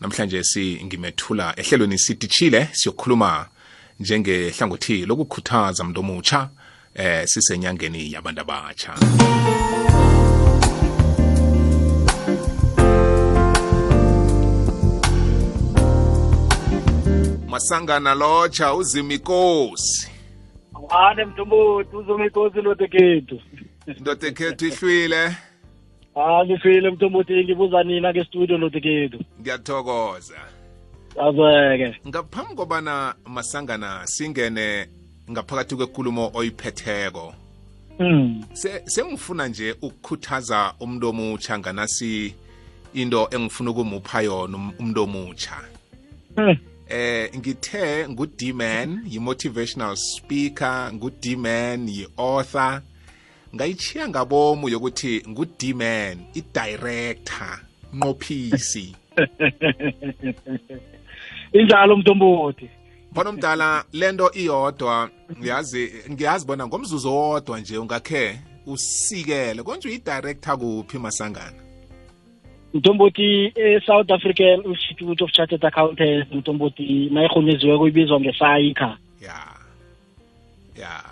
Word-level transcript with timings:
namhlanje 0.00 0.44
singimethula 0.44 1.54
ehlelweni 1.56 1.98
sititshile 1.98 2.68
siyokhuluma 2.72 3.48
njengehlangothi 4.00 5.06
lokukhuthaza 5.06 5.84
mntu 5.84 6.00
omutsha 6.00 6.48
eh 6.94 7.26
sisenyangeni 7.26 8.12
yabantu 8.12 8.40
abatsha. 8.40 8.94
Masangana 17.48 18.14
lotsha 18.14 18.74
uzimikosi 18.74 20.08
wane 20.90 21.24
mntumbuti 21.24 21.96
uzomikosi 21.96 22.60
lotekethu 22.60 23.40
indoda 23.96 24.26
ekhethu 24.28 24.66
ihlwile 24.66 25.36
ah 26.18 26.44
ngifile 26.44 26.90
mntumbuti 26.90 27.44
ngibuza 27.44 27.82
nina 27.82 28.12
ke-studio 28.12 28.58
lotekethu 28.58 29.18
ngiyathokoza 29.40 30.38
azweke 31.26 31.94
ngaphambi 32.08 32.54
kobana 32.54 33.14
masangana 33.26 34.06
singene 34.06 34.86
ngaphakathi 35.30 35.76
kwekulumo 35.76 36.30
oyiphetheko 36.34 37.34
mm. 37.98 38.44
se 38.52 38.82
sengifuna 38.84 39.48
nje 39.48 39.72
ukukhuthaza 39.82 40.74
umuntu 40.80 41.08
omutsha 41.08 41.58
nganasi 41.58 42.34
into 42.94 43.28
engifuna 43.30 43.70
ukumupha 43.70 44.20
yona 44.22 44.56
um- 44.56 44.72
umuntu 44.78 45.02
omutsha 45.02 45.56
Hmm. 46.36 46.56
eh 46.88 47.30
ngithe 47.36 48.08
ngu-d-man 48.08 49.02
yi-motivational 49.06 49.96
speaker 49.96 50.90
ngu-d-man 50.94 51.88
yi-author 51.88 52.80
ngayichiya 53.54 54.08
ngabomu 54.08 54.68
yokuthi 54.68 55.22
ngu-d-man 55.28 56.18
i-director 56.34 57.58
nqophisi. 57.94 58.96
Injalo 61.52 61.96
mntumbuti 61.96 62.68
mfana 63.12 63.30
omdala 63.30 63.84
lento 63.92 64.30
iyodwa 64.34 65.10
ngiyazi 65.38 65.92
ngiyazi 66.10 66.46
bona 66.46 66.66
ngomzuzu 66.66 67.08
owodwa 67.08 67.60
nje 67.60 67.78
ungakhe 67.78 68.38
usikele. 68.66 69.62
Konje 69.62 69.88
uyi-director 69.88 70.58
kuphi 70.58 70.98
masangana? 70.98 71.62
Mntumbuti 72.74 73.52
e-south 73.56 74.10
african 74.10 74.62
institute 74.64 75.24
of 75.24 75.32
chartered 75.32 75.64
accountants 75.64 76.32
mntumbuti 76.32 77.08
nayirhunyeziweko 77.12 77.88
ibizwa 77.88 78.20
ngesayikha 78.20 78.96
ya. 79.20 79.36
Ya. 80.80 81.02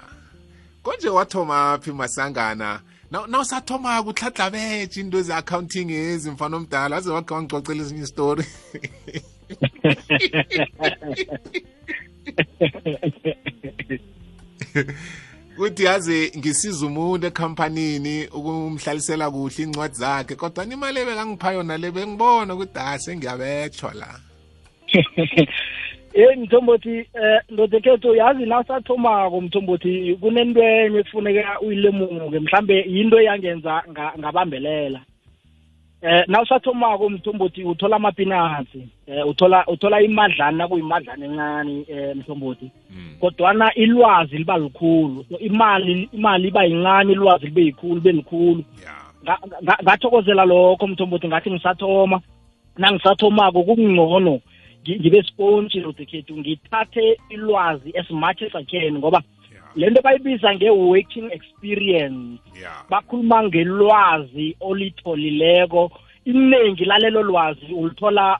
Konje 0.86 1.08
wathoma 1.08 1.78
phi 1.82 1.90
masangana? 1.92 2.80
Na- 3.10 3.26
nawusathoma 3.26 4.02
kuhladlabeje 4.02 5.00
into 5.00 5.18
ezi-accounting 5.18 5.90
ezi 5.90 6.30
mfana 6.30 6.56
omdala? 6.56 6.96
Aze 6.96 7.10
wakhe 7.10 7.34
wangicocela 7.34 7.82
ezinye 7.82 8.02
isitori 8.02 8.44
kuthi 15.56 15.84
yazi 15.84 16.32
ngisiza 16.38 16.86
umuntu 16.86 17.26
ekhampanini 17.26 18.26
ukumhlalisela 18.26 19.30
kuhle 19.30 19.62
incwadi 19.64 19.94
zakhe 19.94 20.34
kodwa 20.34 20.64
imali 20.64 21.00
ebekangipha 21.00 21.52
yona 21.52 21.76
le 21.78 21.90
bengibona 21.90 22.54
ukuthi 22.54 22.78
ha 22.78 22.98
sengiyabetshwa 22.98 23.94
la. 23.94 24.10
Eh 26.16 26.38
mthombothi 26.38 26.98
eh 26.98 27.40
ndodekethu 27.50 28.14
yazi 28.14 28.46
nasathomako 28.46 29.40
mthombothi 29.40 30.16
kunento 30.20 30.62
enye 30.62 30.98
ekufuneka 30.98 31.60
uyilemuke 31.60 32.38
mhlambe 32.40 32.84
yinto 32.88 33.20
eyangenza 33.20 33.82
nga- 33.90 34.14
ngabambelela. 34.18 35.00
Eh 36.02 36.24
nawusathomako 36.28 37.10
mthombothi 37.10 37.64
uthola 37.64 37.96
amapinatsi 37.96 38.88
eh 39.06 39.26
uthola 39.28 39.66
uthola 39.66 40.00
imadlana 40.00 40.56
nakuyimadlana 40.58 41.24
encane 41.26 41.84
eh 41.88 42.16
mthombothi. 42.16 42.70
Kodwana 43.20 43.74
ilwazi 43.74 44.38
liba 44.38 44.58
likhulu 44.58 45.24
imali 45.40 46.08
imali 46.12 46.48
iba 46.48 46.64
yincane 46.64 47.12
ilwazi 47.12 47.44
libe 47.46 47.62
yikhulu 47.62 47.94
libe 47.94 48.12
likhulu. 48.12 48.64
Ya. 48.84 48.94
Nga- 49.24 49.40
nga- 49.62 49.78
ngathokozela 49.82 50.44
lokho 50.44 50.86
mthombothi 50.86 51.28
ngathi 51.28 51.50
ngisathoma. 51.50 52.20
Nangisathomako 52.78 53.62
kungcono 53.62 54.40
ngibe 54.94 55.22
spontshi 55.22 55.80
lodekhethu 55.80 56.36
ngithathe 56.36 57.18
ilwazi 57.28 57.92
as 57.98 58.10
much 58.10 58.42
as 58.42 58.54
i 58.54 58.64
can 58.64 58.98
ngoba 58.98 59.22
le 59.76 59.90
nto 59.90 60.02
bayibiza 60.02 60.54
nge-working 60.54 61.32
experience. 61.32 62.40
Bakhuluma 62.90 63.42
ngelwazi 63.42 64.56
olitholileko. 64.60 65.90
Iningi 66.24 66.84
lalelo 66.84 67.22
lwazi 67.22 67.74
ulithola 67.74 68.38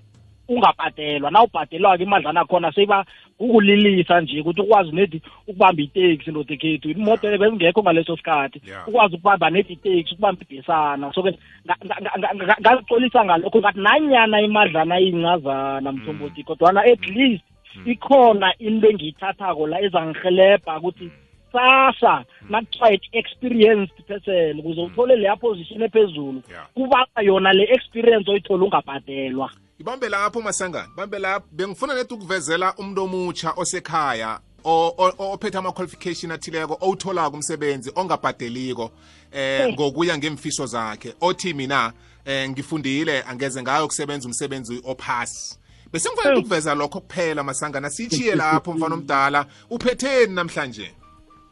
ungabhadelwa. 0.49 1.31
Nawubhadelwa-ke 1.31 2.03
imadlana 2.03 2.45
khona 2.45 2.73
seyiba 2.73 3.05
kukulilisa 3.39 4.21
nje 4.21 4.41
ukuthi 4.41 4.61
ukwazi 4.61 4.93
nedi 4.93 5.23
ukubamba 5.47 5.83
iteksi 5.83 6.31
ndodekhethu 6.31 6.91
imoto 6.91 7.39
bezingekho 7.39 7.83
ngaleso 7.83 8.17
sikhathi 8.17 8.61
Yeah. 8.69 8.89
ukwazi 8.89 9.15
ukubamba 9.15 9.51
nedi 9.51 9.73
iteksi 9.73 10.15
ukubamba 10.15 10.43
ibhesana. 10.43 11.13
So-ke 11.15 11.31
nga- 11.67 11.81
nga- 11.85 12.01
nga- 12.01 12.17
nga- 12.19 12.35
nga- 12.35 12.61
ngazicolisa 12.61 13.25
ngalokho 13.25 13.59
ngathi 13.59 13.81
nanyana 13.81 14.41
imadlana 14.41 15.01
iyincazana 15.01 15.93
mthombothi 15.93 16.43
kodwana 16.45 16.81
at 16.85 17.07
least 17.09 17.45
ikhona 17.85 18.53
into 18.59 18.89
engiyithathako 18.91 19.67
la 19.67 19.81
ezangihelebha 19.81 20.79
ukuthi 20.79 21.11
sasa 21.57 22.25
nakuthiwa 22.51 22.93
it-experienced 22.93 24.03
person 24.07 24.61
ukuze 24.61 24.81
uthole 24.81 25.17
leya 25.17 25.37
position 25.37 25.83
ephezulu 25.83 26.43
Yeah. 26.51 26.67
kuba 26.75 27.07
yona 27.23 27.53
le 27.53 27.65
experience 27.65 28.31
oyithola 28.31 28.65
ungabhadelwa. 28.65 29.51
Ibambe 29.81 30.09
lapho 30.09 30.41
masangana 30.41 30.89
ibambe 30.95 31.19
lapho 31.19 31.47
bengifuna 31.53 31.95
neti 31.95 32.15
ukuvezela 32.15 32.75
umuntu 32.79 33.03
omutsha 33.05 33.53
osekhaya 33.57 34.41
o- 34.65 34.95
o- 34.99 35.33
ophethe 35.33 35.59
ama-qualification 35.59 36.33
athileko 36.33 36.79
owutholako 36.81 37.37
umsebenzi 37.37 37.93
ongabhadeliko 37.95 38.91
eh 39.33 39.73
ngokuya 39.73 40.19
ngemfiso 40.19 40.67
zakhe. 40.67 41.15
Othi 41.21 41.55
mina 41.55 41.93
eh 42.25 42.51
ngifundile 42.51 43.23
angeze 43.23 43.63
ngayo 43.63 43.87
kusebenza 43.87 44.29
umsebenzi 44.29 44.81
ophasi. 44.85 45.59
Bese 45.93 46.09
ngifanele 46.11 46.41
ukuveza 46.41 46.75
lokho 46.75 47.01
kuphela 47.01 47.43
masangana 47.43 47.91
sichiye 47.91 48.35
lapho 48.35 48.73
mfana 48.73 48.95
omdala. 48.95 49.47
Uphetheni 49.71 50.35
namhlanje? 50.35 50.91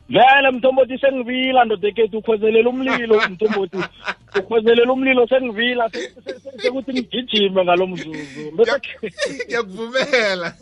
Vele 0.09 0.51
mthombothi 0.53 0.99
sengivila 0.99 1.65
ndodekethu 1.65 2.19
ukhwezelela 2.19 2.69
umlilo 2.71 3.21
mthombothi. 3.31 3.79
Ukhwezelela 4.39 4.93
umlilo 4.93 5.27
sengivila 5.29 5.91
se- 5.91 6.11
se- 6.25 6.41
se- 6.41 6.59
sekuthi 6.59 6.93
ngigijime 6.93 7.65
ngalo 7.65 7.87
mzuzu. 7.87 8.53
Ngiyakuvumela. 9.45 10.55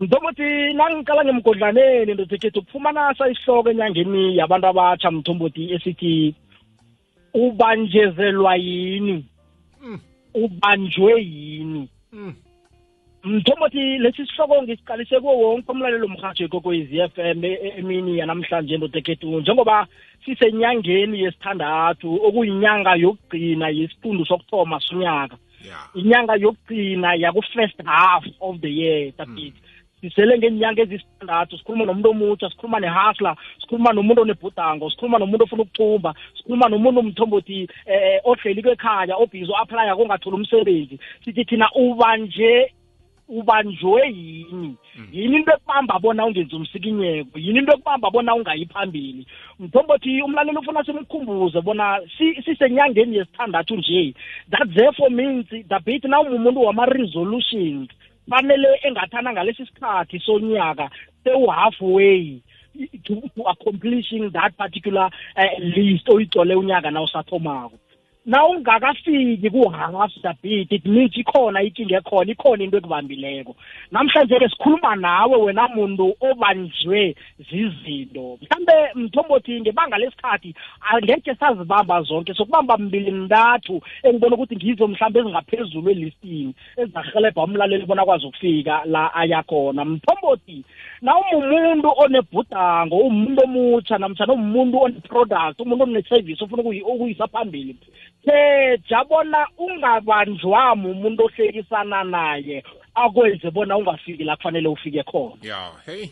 Mthombothi 0.00 0.72
nangiqala 0.74 1.24
ngemgodlaneni 1.24 2.14
ndodekethu 2.14 2.62
kufumana 2.62 3.14
sa 3.18 3.28
isihloko 3.28 3.70
enyangeni 3.70 4.36
yabantu 4.36 4.66
abatsha 4.66 5.10
mthombothi 5.10 5.72
esithi 5.74 6.34
ubanjezelwa 7.34 8.56
yini? 8.56 9.24
Mm. 9.82 9.98
ubanjwe 10.34 11.22
yini? 11.22 11.88
Mm. 12.12 12.34
Mthombothi 13.24 13.98
lesi 13.98 14.26
sihloko 14.26 14.62
ngisiqalise 14.62 15.20
kuwo 15.20 15.38
wonke 15.38 15.72
umlalelo 15.72 16.08
mhatsho 16.08 16.44
ekokwezi 16.44 16.98
f 16.98 17.18
m 17.18 17.44
emini 17.78 18.18
yanamhlanje 18.18 18.76
ndodekethu 18.76 19.40
njengoba 19.40 19.86
sisenyangeni 20.24 21.22
yesithandathu 21.22 22.08
okuyinyanga 22.26 22.94
yokugcina 22.94 23.68
yesifundu 23.68 24.26
sokuthoma 24.26 24.80
sonyaka. 24.80 25.36
Ya 25.68 25.78
inyanga 26.00 26.34
yokugcina 26.36 27.14
yaku-first 27.14 27.78
half 27.84 28.24
of 28.40 28.60
the 28.60 28.70
year 28.70 29.12
tabit 29.16 29.54
sisele 30.00 30.38
ngeenyanga 30.38 30.82
ezisithandathu 30.82 31.58
sikhuluma 31.58 31.84
nomuntu 31.84 32.10
omutsha 32.10 32.50
sikhuluma 32.50 32.80
nehasla 32.80 33.36
sikhuluma 33.60 33.92
nomuntu 33.92 34.22
onebhudango 34.22 34.90
sikhuluma 34.90 35.18
nomuntu 35.18 35.44
ofuna 35.44 35.62
ukucumba 35.62 36.14
sikhuluma 36.36 36.68
nomuntu 36.68 37.02
mthombothi 37.02 37.68
eh 37.86 38.20
ohleli 38.24 38.62
kwekhaya 38.62 39.16
obhizi 39.16 39.50
o-aplya 39.52 39.96
kongatholi 39.96 40.36
umsebenzi. 40.36 40.98
Sithi 41.24 41.44
thina 41.44 41.66
ubanje 41.74 42.72
ubanjwe 43.28 44.08
yini? 44.08 44.76
Yini 45.12 45.36
into 45.36 45.52
ekubamba 45.52 45.98
bona 45.98 46.26
ungenzi 46.26 46.56
umsikinyeko? 46.56 47.38
Yini 47.38 47.58
into 47.58 47.72
ekubamba 47.72 48.10
bona 48.10 48.34
ungayi 48.34 48.66
phambili? 48.66 49.26
Mthombothi 49.58 50.22
umlaleli 50.22 50.58
ufuna 50.58 50.84
simkhumbuze 50.84 51.60
bona 51.60 52.00
si- 52.18 52.42
sisenyangeni 52.42 53.16
yesithandathu 53.16 53.76
nje. 53.76 54.14
That 54.50 54.68
therefore 54.74 55.10
means 55.10 55.46
dabit 55.68 56.04
na 56.04 56.20
umumuntu 56.20 56.60
wama-resolutions 56.62 57.88
fanele 58.30 58.68
engathana 58.82 59.32
ngalesi 59.32 59.66
sikhathi 59.66 60.20
sonyaka 60.20 60.90
sewu-halfway 61.24 62.40
to, 63.04 63.14
to 63.36 63.42
accomplishing 63.48 64.30
that 64.30 64.54
particular 64.56 65.10
uh, 65.36 65.58
list 65.64 66.08
oyicole 66.08 66.54
unyaka 66.54 66.90
na 66.90 67.02
usathomako. 67.02 67.78
Na 68.26 68.46
ungakafiki 68.46 69.50
ku-half 69.50 70.12
dabit 70.22 70.72
it 70.72 70.84
means 70.84 71.16
ikhona 71.16 71.62
ikinga 71.62 71.96
ekhona 71.98 72.32
ikhona 72.32 72.64
into 72.64 72.76
ekubambileko. 72.76 73.56
Namhlanje-ke 73.92 74.48
sikhuluma 74.48 74.96
nawe 74.96 75.36
wena 75.36 75.68
muntu 75.68 76.14
obanjwe 76.20 77.14
zizinto. 77.50 78.38
Mhlambe 78.42 78.72
mthombothi 78.94 79.60
ngebanga 79.60 79.98
lesikhathi 79.98 80.54
angekhe 80.80 81.34
sazibamba 81.34 82.02
zonke 82.02 82.34
sokubamba 82.34 82.76
mbili 82.76 83.10
mntathu 83.10 83.80
engibona 84.02 84.34
ukuthi 84.34 84.56
ngizo 84.56 84.88
mhlawumbe 84.88 85.20
ezingaphezulu 85.20 85.90
elistini 85.90 86.54
ezizahelebha 86.76 87.44
umlaleli 87.44 87.86
bona 87.86 88.02
akwazi 88.02 88.26
ukufika 88.26 88.84
la 88.84 89.14
ayakhona 89.14 89.84
mthombothi 89.84 90.64
na 91.02 91.12
umumuntu 91.18 91.88
onebhudango 91.96 92.96
umuntu 92.98 93.42
omutsha 93.44 93.98
namtshana 93.98 94.32
umuntu 94.32 94.82
one-product 94.82 95.60
umuntu 95.60 95.84
one-service 95.84 96.44
ofuna 96.44 96.62
ukuyisa 96.62 97.26
thetha 98.28 99.04
bona 99.04 99.46
ungabanjwami 99.58 100.90
umuntu 100.90 101.24
ohlekisana 101.24 102.04
naye 102.04 102.62
akwenze 102.94 103.50
bona 103.50 103.76
ungafiki 103.76 104.24
la 104.24 104.36
kufanele 104.36 104.68
ufike 104.68 105.02
khona. 105.02 105.36
Ya 105.42 105.70
hey. 105.86 106.08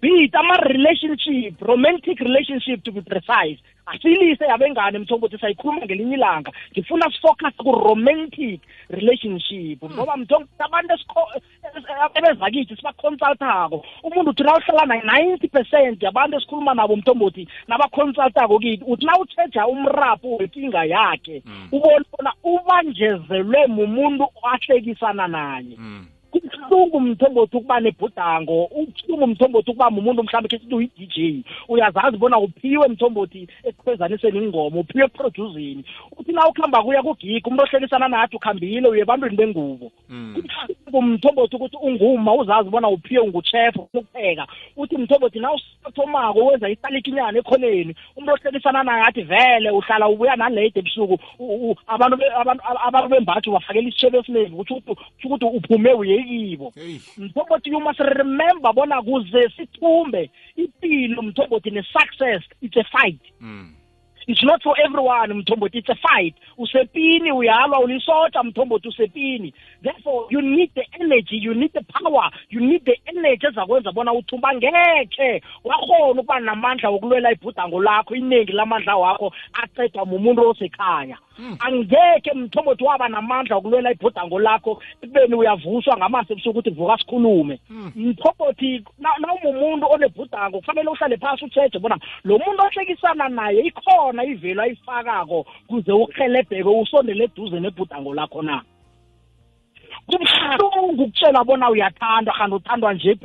Beat 0.00 0.34
ama-relationship 0.34 1.60
romantic 1.60 2.18
relationship 2.20 2.82
to 2.84 2.92
be 2.92 3.00
precise. 3.00 3.60
Asilise 3.86 4.44
yabengane 4.44 4.98
mthombothi 4.98 5.38
sayikhuluma 5.38 5.86
ngelinye 5.86 6.14
ilanga. 6.16 6.52
Ngifuna 6.72 7.10
sifocus 7.12 7.54
ku-romantic 7.56 8.60
relationship. 8.90 9.82
Ngoba 9.84 10.16
mthombothi 10.16 10.62
abantu 10.62 10.94
ebezakithi 12.14 12.76
sibaconsultako 12.76 13.84
umuntu 14.02 14.30
uthi 14.30 14.42
na 14.42 14.54
uhlala 14.56 14.86
na-ninety 14.86 15.48
percent 15.48 16.02
yabantu 16.02 16.36
esikhuluma 16.36 16.74
nabo 16.74 16.96
mthombothi 16.96 17.48
nabaconsultako 17.68 18.58
kithi 18.58 18.84
uthi 18.86 19.06
na 19.06 19.18
utsheja 19.18 19.66
umrapho 19.66 20.36
wenkinga 20.36 20.84
yakhe 20.84 21.42
ubone 21.72 22.04
bona 22.12 22.32
ubanjezelwe 22.42 23.66
mumuntu 23.66 24.24
ahlekisana 24.42 25.28
naye. 25.28 25.76
Kubuhlungu 26.40 27.00
mthombothi 27.00 27.56
ukuba 27.56 27.80
nebhudango. 27.80 28.64
Ubuhlungu 28.64 29.26
mthombothi 29.26 29.70
ukuba 29.70 29.90
mumuntu 29.90 30.22
mhlawumbe 30.22 30.48
khe 30.48 30.58
sithi 30.58 30.74
uyi-dj 30.74 31.44
uyazazi 31.68 32.16
bona 32.16 32.38
uphiwe 32.38 32.88
mthombothi 32.88 33.48
ekukhwezaniseni 33.64 34.38
ingoma 34.38 34.80
uphiwe 34.80 35.04
ekuproduceni 35.04 35.84
uthi 36.18 36.32
na 36.32 36.48
ukuhamba 36.48 36.82
kuya 36.82 37.02
kugigi 37.02 37.42
umuntu 37.46 37.62
ohlekisana 37.62 38.08
nathi 38.08 38.36
ukhambile 38.36 38.88
uye 38.88 39.02
ebantwini 39.02 39.36
bengubo. 39.36 39.92
Kubuhlungu 40.08 41.02
mthombothi 41.02 41.56
ukuthi 41.56 41.76
unguma 41.82 42.34
uzazi 42.34 42.70
bona 42.70 42.88
uphiwe 42.88 43.26
nguchef 43.28 43.76
ukupheka 43.76 44.46
uthi 44.76 44.96
mthombothi 44.96 45.40
na 45.40 45.52
usathomako 45.52 46.46
wenza 46.46 46.68
italikinyana 46.68 47.38
ekhoneni 47.38 47.94
umuntu 48.16 48.32
ohlekisana 48.32 48.82
naye 48.82 49.02
athi 49.02 49.22
vele 49.22 49.70
uhlala 49.70 50.08
ubuya 50.08 50.36
nalate 50.36 50.78
ebusuku 50.78 51.18
abantu 51.86 52.18
abantu 52.86 53.08
bembathi 53.08 53.50
ubafakela 53.50 53.88
isitshebo 53.88 54.18
esiningi 54.18 54.56
kutho 54.56 54.74
ukuthi 55.24 55.44
uphume 55.44 55.92
uye 55.92 56.23
kibo 56.24 56.72
mthombothi 57.18 57.70
you 57.70 57.80
must 57.80 58.00
remember 58.00 58.72
bona 58.72 59.02
kuze 59.02 59.48
sithumbe 59.56 60.30
impilo 60.56 61.22
mthombothi 61.22 61.70
ne-success 61.70 62.42
it's 62.60 62.76
a 62.76 62.84
fight. 62.84 63.20
Mm. 63.40 63.74
it's 64.26 64.42
not 64.42 64.62
for 64.62 64.74
everyone 64.84 65.34
mthombothi 65.34 65.78
it's 65.78 65.88
a 65.88 65.94
fight. 65.94 66.34
Usepini 66.58 67.32
uyalwa 67.32 67.80
ulisotsha 67.80 68.42
mthombothi 68.42 68.88
usepini. 68.88 69.54
Therefore 69.82 70.26
you 70.30 70.40
need 70.40 70.70
the 70.74 70.86
energy 71.00 71.36
you 71.36 71.54
need 71.54 71.72
the 71.72 71.82
power 71.82 72.30
you 72.50 72.60
need 72.60 72.84
the 72.84 73.00
energy 73.06 73.46
ezakwenza 73.46 73.92
bona 73.92 74.12
uthumba 74.12 74.54
ngekhe. 74.54 75.42
Wakhona 75.64 76.20
ukuba 76.20 76.40
namandla 76.40 76.90
wokulwela 76.90 77.32
ibhudango 77.32 77.82
lakho 77.82 78.14
iningi 78.14 78.52
lamandla 78.52 78.96
wakho 78.96 79.32
acedwa 79.52 80.06
mumuntu 80.06 80.48
osekhaya. 80.48 81.18
Angekhe 81.58 82.32
mthombothi 82.34 82.84
waba 82.84 83.08
namandla 83.08 83.56
wokulwela 83.56 83.92
ibhudango 83.92 84.38
lakho 84.38 84.82
ekubeni 85.02 85.34
uyavuswa 85.34 85.96
ngamasi 85.96 86.32
ebusuku 86.32 86.58
ukuthi 86.58 86.70
vuka 86.70 86.98
sikhulume. 86.98 87.60
Mthombothi 87.96 88.84
nawumumuntu 88.98 89.86
onebhudango 89.92 90.58
kufanele 90.58 90.88
uhlale 90.90 91.16
phasi 91.16 91.44
utsheje 91.44 91.78
bona 91.78 91.98
lo 92.24 92.38
muntu 92.38 92.62
ohlekisana 92.62 93.28
naye 93.28 93.60
ikhona 93.68 94.24
ivelo 94.24 94.62
ayifakako 94.62 95.46
kuze 95.68 95.92
uhelebheke 95.92 96.68
usondele 96.68 97.24
eduze 97.24 97.60
nebhudango 97.60 98.14
lakho 98.14 98.42
na? 98.42 98.62
Kubuhlungu 100.06 101.02
ukutshela 101.02 101.44
bona 101.44 101.70
uyathandwa 101.70 102.34
kanti 102.34 102.54
uthandwa 102.56 102.94
nje 102.94 103.18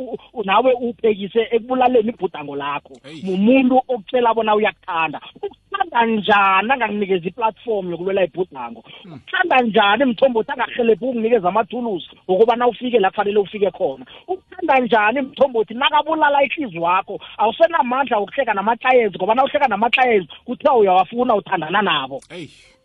nawe 0.44 0.74
uphekise 0.74 1.48
ekubulaleni 1.52 2.10
ibhudango 2.10 2.56
lakho. 2.56 2.94
Mumuntu 3.24 3.78
okutshela 3.78 4.34
bona 4.34 4.56
uyakuthanda. 4.56 5.20
Ukuthanda 5.36 6.06
njani 6.06 6.72
angakunikeza 6.72 7.28
iplatform 7.28 7.92
yokulwela 7.92 8.24
ibhudango? 8.24 8.84
Ukuthanda 9.06 9.62
njani 9.62 10.06
mthombothi 10.06 10.52
angahelebhi 10.52 11.06
ukunikeza 11.06 11.50
amathulusi 11.50 12.10
ngokubana 12.26 12.68
ufike 12.68 13.00
la 13.00 13.10
kufanele 13.10 13.40
ufike 13.40 13.72
khona? 13.72 14.06
Ukuthanda 14.28 14.80
njani 14.80 15.22
mthombothi 15.22 15.74
nakabulala 15.74 16.44
ihliziyo 16.44 16.82
wakho? 16.82 17.20
Awusenamandla 17.38 18.18
wokuhleka 18.18 18.54
nama-clients 18.54 19.16
ngoba 19.18 19.36
na 19.36 19.44
uhleka 19.44 19.68
nama-clients 19.68 20.30
kuthiwa 20.46 20.78
uyawafuna 20.78 21.36
uthandana 21.36 21.82
nabo. 21.82 22.22
Mthombothi 22.28 22.79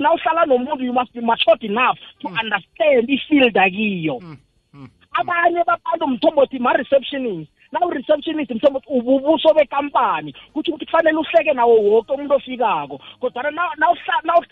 na 0.00 0.12
uhlala 0.12 0.46
nomuntu 0.46 0.84
you 0.84 0.92
must 0.92 1.12
be 1.12 1.20
matured 1.20 1.64
enough 1.64 1.98
to 2.20 2.28
mm. 2.28 2.38
understand 2.38 3.10
ifield 3.10 3.58
akiyo 3.58 4.20
mm. 4.20 4.36
mm. 4.72 4.88
abanye 5.12 5.64
babantu 5.64 6.06
mthombothi 6.06 6.58
ma-receptionist 6.58 7.50
nawu-receptionist 7.72 8.50
mthombothi 8.50 8.86
ububuso 8.88 9.54
bekampani. 9.54 10.34
Kuthi 10.52 10.70
ukuthi 10.70 10.86
kufanele 10.86 11.16
uhleke 11.18 11.52
nawo 11.52 11.82
woke 11.82 12.12
umuntu 12.12 12.34
ofikako. 12.34 13.00
Kodwana 13.20 13.50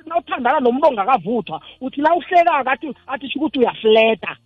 nawuthandana 0.06 0.60
nomuntu 0.60 0.86
ongakavuthwa 0.86 1.60
uthi 1.80 2.00
nawuhlekako 2.00 2.70
athi 2.70 2.94
athi 3.06 3.32
ukuthi 3.36 3.58
uyafleta. 3.58 4.36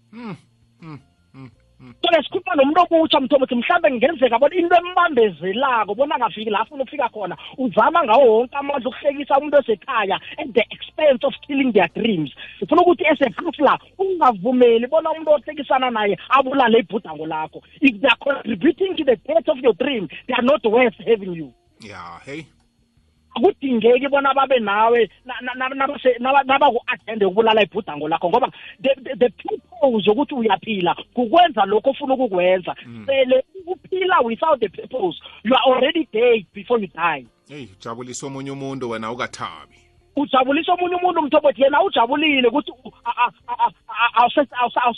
So 2.02 2.22
sikhuluma 2.22 2.54
nomuntu 2.54 2.81
omutsha 2.90 3.20
mthombothi 3.20 3.54
mhlawumbe 3.54 3.90
ngenzeka 3.90 4.38
bona 4.38 4.54
into 4.54 4.76
embambezelako 4.76 5.94
bona 5.94 6.14
angafiki 6.14 6.50
la 6.50 6.60
afuna 6.60 6.82
ukufika 6.82 7.08
khona. 7.08 7.36
Uzama 7.58 8.04
ngawo 8.04 8.38
wonke 8.38 8.56
amandla 8.56 8.88
ukuhlekisa 8.88 9.38
umuntu 9.38 9.58
osekhaya 9.58 10.20
at 10.38 10.52
the 10.52 10.64
expense 10.70 11.25
of 11.26 11.34
killing 11.46 11.72
their 11.72 11.88
dreams. 11.94 12.31
Ngifuna 12.58 12.82
ukuthi 12.82 13.04
esehasla 13.04 13.78
ungavumeli 13.98 14.86
bona 14.86 15.10
umuntu 15.10 15.31
ohlekisana 15.31 15.90
naye 15.90 16.16
abulale 16.28 16.78
ibhudango 16.78 17.26
lakho. 17.26 17.62
If 17.81 18.00
they 18.00 18.08
are 18.08 18.16
contributing 18.16 18.96
to 18.96 19.04
the 19.04 19.16
death 19.16 19.48
of 19.48 19.58
your 19.58 19.75
dream 19.75 20.08
they 20.26 20.34
are 20.34 20.42
not 20.42 20.64
worth 20.64 20.96
having 21.06 21.34
you. 21.34 21.52
Yeah 21.81 22.20
hey. 22.25 22.46
Akudingeki 23.36 24.08
bona 24.08 24.34
babe 24.34 24.60
nawe 24.60 25.10
nabaku-athende 26.46 27.25
ukubulala 27.25 27.62
ibhudango 27.62 28.08
lakho 28.08 28.28
ngoba 28.28 28.52
the 28.81 29.32
purpose 29.84 30.10
yokuthi 30.10 30.34
uyaphila 30.34 30.96
kukwenza 31.14 31.64
lokho 31.64 31.90
ofuna 31.90 32.14
ukukwenza. 32.14 32.76
Sele 33.06 33.44
ukuphila 33.66 34.20
without 34.20 34.60
the 34.60 34.69
purpose 34.69 35.20
you 35.44 35.54
are 35.54 35.75
already 35.75 36.08
dead 36.12 36.46
before 36.54 36.81
you 36.81 36.88
die. 36.88 37.26
Eyi 37.50 37.69
ujabulisa 37.81 38.26
omunye 38.26 38.50
umuntu 38.50 38.90
wena 38.90 39.12
ukathabi 39.12 39.75
ujabulisa 40.16 40.72
omunye 40.72 40.94
umuntu 40.96 41.22
mthombothi 41.22 41.62
yena 41.62 41.82
ujabulile 41.82 42.48
ukuthi 42.48 42.72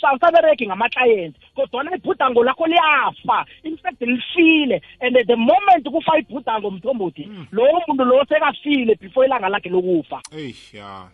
awusabereki 0.03 0.67
ngama-client. 0.67 1.35
Kodwana 1.55 1.95
ibhudango 1.95 2.43
lakho 2.43 2.67
liyafa 2.67 3.45
in 3.63 3.77
fact 3.77 4.01
lifile. 4.01 4.81
And 5.01 5.15
the 5.27 5.35
moment 5.35 5.89
kufa 5.91 6.19
ibhudango 6.19 6.71
mthombothi 6.71 7.29
lowo 7.51 7.81
muntu 7.87 8.05
lowo 8.05 8.25
sekafile 8.25 8.95
before 8.95 9.27
ilanga 9.27 9.49
lakhe 9.49 9.69
lokufa. 9.69 10.21
Eyi 10.31 10.55
ya 10.73 11.09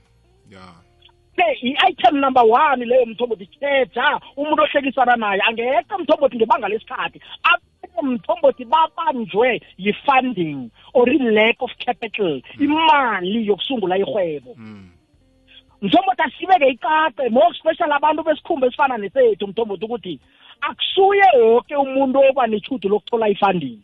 ya. 0.52 0.83
I-item 1.38 2.20
number 2.20 2.44
one 2.44 2.86
leyo 2.86 3.06
mthombothi 3.06 3.46
thetha 3.46 4.20
umuntu 4.38 4.64
ohlekisana 4.64 5.16
naye 5.16 5.42
angekho 5.42 5.98
mthombothi 6.00 6.36
ngebanga 6.38 6.68
lesikhathi 6.68 7.22
mthombothi 8.02 8.66
babanjwe 8.66 9.62
yi-funding 9.78 10.70
or 10.94 11.10
i-lack 11.10 11.62
of 11.62 11.72
capital 11.78 12.42
imali 12.60 13.48
yokusungula 13.48 13.98
ihwebo 13.98 14.56
mthombothi 15.82 16.22
asibeke 16.22 16.68
icace 16.68 17.30
more 17.30 17.54
special 17.54 17.92
abantu 17.92 18.24
besikhumba 18.24 18.68
esifana 18.68 18.98
nesethu 18.98 19.48
mthombothi 19.48 19.86
ukuthi 19.86 20.20
akusuye 20.62 21.24
wonke 21.42 21.76
umuntu 21.76 22.20
oba 22.30 22.48
nethudu 22.48 22.90
lokuthola 22.90 23.30
i-funding. 23.30 23.80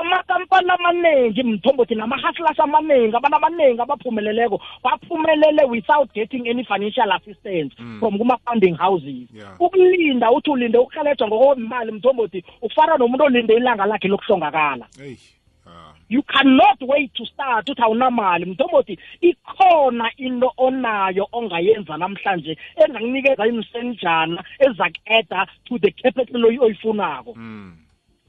Amakampani 0.00 0.70
amaningi 0.70 1.42
mthombothi 1.42 1.94
nama-hustlers 1.94 2.60
amaningi 2.60 3.16
abantu 3.16 3.36
abaningi 3.36 3.80
abaphumeleleko 3.80 4.60
baphumelele 4.84 5.64
without 5.64 6.12
getting 6.14 6.48
any 6.48 6.64
financial 6.64 7.12
assistance 7.12 7.74
mm. 7.78 7.98
from 8.00 8.18
kuma-funding 8.18 8.74
houses. 8.76 9.28
Yeah. 9.34 9.60
ukulinda 9.60 10.30
uthi 10.30 10.50
ulinde 10.50 10.78
ukuhelejwa 10.78 11.28
ngokomali 11.28 11.92
mthombothi 11.92 12.44
ufana 12.62 12.96
nomuntu 12.96 13.24
olinde 13.24 13.54
ilanga 13.54 13.86
lakhe 13.86 14.08
lokuhlongakala. 14.08 14.86
Eyi 15.04 15.18
ah. 15.66 15.92
You 16.08 16.22
cannot 16.22 16.78
wait 16.80 17.12
to 17.14 17.26
start 17.26 17.68
uthi 17.68 17.82
awunamali 17.82 18.44
mthombothi. 18.44 18.98
Ikhona 19.20 20.10
into 20.16 20.52
onayo 20.56 21.28
ongayenza 21.32 21.96
namhlanje 21.96 22.58
engakunikeza 22.76 23.46
imisenjana 23.46 24.44
ezaku-eda 24.58 25.46
to 25.64 25.78
the 25.78 25.90
capital 25.90 26.42
oyi- 26.44 26.60
oyifunako. 26.60 27.34
Mm. 27.36 27.76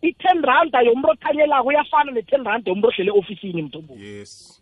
I-ten 0.10 0.42
randa 0.42 0.82
yomuntu 0.82 1.10
othanyelako 1.10 1.68
uyafana 1.68 2.12
ne-ten 2.12 2.44
randa 2.46 2.70
yomuntu 2.72 2.88
ohlele 2.88 3.12
ofisini 3.12 3.62
mthombothi 3.62 4.06
yes. 4.06 4.54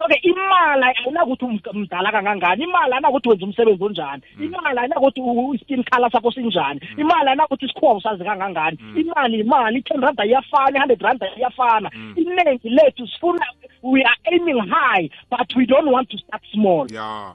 Okay 0.00 0.20
imali 0.22 0.84
ayinakuthi 0.84 1.44
um- 1.44 1.60
mdala 1.74 2.12
kangangani? 2.12 2.64
Imali 2.64 2.92
ayinakuthi 2.92 3.28
wenza 3.28 3.46
umsebenzi 3.46 3.84
onjani? 3.84 4.22
Imali 4.40 4.78
ayinakuthi 4.78 5.20
u- 5.20 5.54
i-skin 5.54 5.84
color 5.84 6.10
sakho 6.10 6.30
sinjani? 6.32 6.80
Imali 6.96 7.28
ayinakuthi 7.28 7.64
isikhuwa 7.64 7.94
usazi 7.94 8.24
kangangani? 8.24 8.78
Imali 8.96 9.40
imali 9.40 9.78
i-ten 9.78 10.00
randa 10.00 10.24
iyafana 10.26 10.76
i-hundred 10.78 11.02
randa 11.02 11.26
iyafana 11.36 11.90
iningi 12.16 12.68
lethu 12.68 13.06
sifuna 13.06 13.46
we 13.82 14.02
are 14.02 14.18
aiming 14.32 14.60
high 14.70 15.10
but 15.30 15.56
we 15.56 15.66
don't 15.66 15.88
want 15.92 16.08
to 16.10 16.18
start 16.18 16.42
small. 16.52 16.86
Ya 16.92 17.34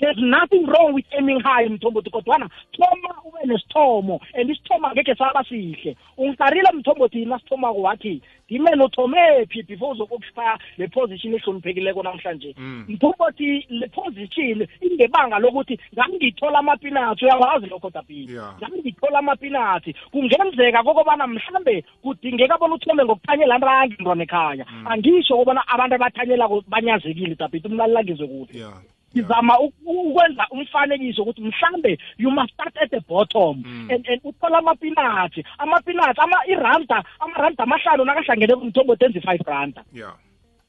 there's 0.00 0.18
nothing 0.18 0.66
wrong 0.66 0.94
with 0.94 1.04
aiming 1.12 1.40
high 1.40 1.68
mthombothi 1.68 2.10
kodwana 2.10 2.48
thoma 2.72 3.14
ube 3.24 3.46
nesithomo 3.46 4.20
and 4.34 4.50
isithomo 4.50 4.88
angekhe 4.88 5.14
saba 5.14 5.44
sihle. 5.44 5.96
Ungikarile 6.18 6.68
mthombothi 6.74 7.24
nasithomako 7.24 7.82
wathi 7.82 8.22
ngimene 8.50 8.84
uthomephi 8.84 9.62
before 9.62 9.92
uzokufika 9.92 10.58
le 10.78 10.88
position 10.88 11.34
ehloniphekileko 11.34 12.02
namhlanje? 12.02 12.54
Mm. 12.58 12.84
mthombothi 12.88 13.66
le 13.68 13.88
position 13.88 14.66
ingebanga 14.80 15.38
lokuthi 15.38 15.78
ngangithola 15.94 16.58
amapinatsi 16.58 17.24
uyawazi 17.24 17.66
lokho 17.66 17.90
tapini 17.90 18.30
Yeah. 18.30 18.54
ngangithola 18.58 19.18
amapinatsi 19.18 19.94
kungenzeka 20.12 20.82
kokobana 20.82 21.26
mhlambe 21.26 21.84
kudingeka 22.02 22.58
bona 22.58 22.74
uthome 22.74 23.04
ngokuthanyela 23.04 23.58
ntangi 23.58 23.94
ntwana 24.00 24.22
ekhaya 24.22 24.64
angisho 24.90 25.36
kobana 25.36 25.68
abantu 25.68 25.94
abathanyelako 25.94 26.64
banyazekile 26.68 27.34
tapiti 27.34 27.68
umlalilangizwe 27.68 28.26
kuhle. 28.26 28.64
Ya 29.14 29.22
ngizama 29.22 29.58
uku- 29.58 30.00
ukwenza 30.10 30.46
umfanekiso 30.50 31.22
ukuthi 31.22 31.42
mhlambe 31.42 31.98
you 32.18 32.30
must 32.30 32.52
start 32.54 32.76
at 32.82 32.90
the 32.90 33.00
bottom 33.08 33.62
Mm. 33.66 33.88
and 33.90 34.08
and 34.08 34.20
uthola 34.24 34.58
amapinatsi 34.58 35.44
amapinatsi 35.58 36.20
ama 36.20 36.36
iranda 36.46 37.04
amaranda 37.20 37.64
amahlanu 37.64 38.04
nakahlangene 38.04 38.54
kumthombo 38.56 38.96
tenza 38.96 39.18
i-five 39.18 39.42
randa. 39.46 39.84
Ya 39.92 40.12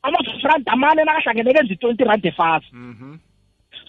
ama-five 0.04 0.44
randa 0.44 0.72
amane 0.72 1.04
nakahlangene 1.04 1.54
kenza 1.54 1.74
i-twenty 1.74 2.04
rand 2.04 2.26
efasi 2.26 2.68
mhm 2.74 3.18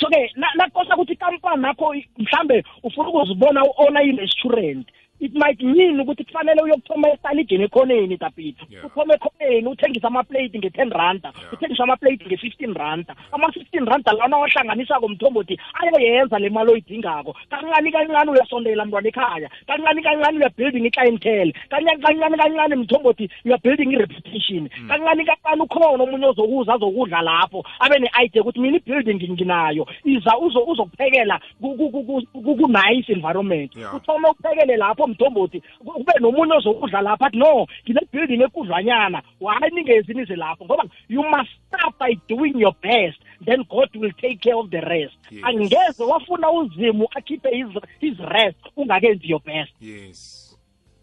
so-ke 0.00 0.30
na- 0.36 0.54
nakosa 0.56 0.94
ukuthi 0.96 1.12
ikampani 1.12 1.62
nakho 1.62 1.94
i- 1.94 2.08
mhlambe 2.18 2.64
ufuna 2.82 3.08
ukuzibona 3.08 3.64
u-ona 3.64 4.02
i-restaurant 4.02 4.88
it 5.22 5.34
might 5.34 5.60
mean 5.62 6.00
ukuthi 6.00 6.24
kufanele 6.24 6.62
uyokuthoma 6.62 7.08
estaligeni 7.12 7.64
ekhoneni 7.64 8.18
tapiti 8.18 8.66
Yeah. 8.70 8.84
uthoma 8.86 9.14
ekhoneni 9.14 9.68
uthengisa 9.68 10.06
amaplate 10.08 10.58
nge-ten 10.58 10.90
randa 10.90 11.32
Yeah. 11.40 11.52
uthengisa 11.52 11.82
amaplate 11.84 12.24
nge-fifteen 12.26 12.74
randa 12.74 13.14
ama-fifteen 13.32 13.84
randa 13.86 14.12
lawana 14.12 14.36
wahlanganisako 14.36 15.08
mthombothi 15.08 15.58
ayoyenza 15.80 16.38
le 16.38 16.48
mali 16.50 16.70
oyidingako 16.72 17.36
kancane 17.50 17.90
kancane 17.92 18.30
uyasondela 18.30 18.84
mntwana 18.84 19.08
ekhaya 19.08 19.48
kancane 19.66 20.02
kancane 20.02 20.38
uyabuilding 20.38 20.86
i-clientele 20.86 21.52
kancane 21.70 22.02
kancane 22.02 22.36
kancane 22.36 22.76
mthombothi 22.76 23.30
uyabuilding 23.44 23.92
i-reputation 23.92 24.68
kancane 24.88 25.24
kancane 25.24 25.62
ukhona 25.62 26.02
omunye 26.04 26.26
ozokuza 26.26 26.74
azokudla 26.74 27.22
lapho 27.22 27.64
abe 27.80 27.98
ne-idea 27.98 28.42
ukuthi 28.42 28.60
mina 28.60 28.76
i-building 28.76 29.30
nginayo 29.32 29.86
iza 30.04 30.32
uzo- 30.38 30.64
uzokuphekela 30.66 31.40
ku- 31.60 31.76
ku- 31.76 31.90
ku- 31.90 32.04
ku- 32.04 32.26
ku- 32.42 32.56
ku-nice 32.56 33.12
environment 33.12 33.76
Yeah. 33.76 33.94
uthome 33.94 34.28
uphekele 34.28 34.76
lapho 34.76 35.06
mthombothi 35.12 35.62
kube 35.84 36.12
nomunye 36.20 36.54
ozokudla 36.54 37.00
lapho 37.02 37.24
athi 37.24 37.36
no 37.36 37.66
ngine-building 37.84 38.42
ekudlwanyana 38.42 39.22
whayi 39.40 39.70
ningezi 39.74 40.14
nize 40.14 40.36
lapho? 40.36 40.64
Ngoba 40.64 40.84
you 41.08 41.22
must 41.22 41.50
start 41.68 41.94
by 41.98 42.12
doing 42.28 42.54
your 42.58 42.74
best 42.82 43.18
then 43.44 43.64
god 43.68 43.90
will 43.96 44.12
take 44.12 44.38
care 44.40 44.56
of 44.56 44.70
the 44.70 44.80
rest. 44.80 45.16
Yes. 45.30 45.44
angeze 45.44 46.04
wafuna 46.04 46.50
uzimu 46.50 47.08
akhiphe 47.14 47.50
his, 47.50 47.66
his 48.00 48.18
rest 48.18 48.58
ungakenzi 48.76 49.28
your 49.30 49.42
best. 49.42 49.72
Yes. 49.80 50.58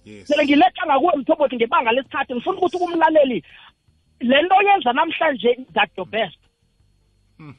Yes. 0.06 0.28
Sele 0.28 0.46
ngiletha 0.46 0.86
ngakuwe 0.86 1.16
mthombothi 1.16 1.56
ngebanga 1.56 1.92
lesikhathi 1.92 2.36
ngifuna 2.36 2.58
ukuthi 2.58 2.78
kumlaleli 2.78 3.44
le 4.20 4.42
nto 4.42 4.56
oyenza 4.56 4.94
namhlanje 4.94 5.50
is 5.52 5.74
that 5.74 5.90
your 5.98 6.08
best. 6.08 6.38
Hmm. 7.38 7.54